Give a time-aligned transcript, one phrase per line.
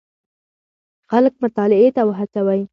[1.09, 2.61] خلک مطالعې ته وهڅوئ.